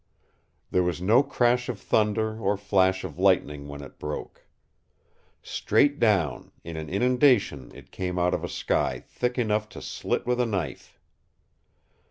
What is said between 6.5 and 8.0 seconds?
in an inundation, it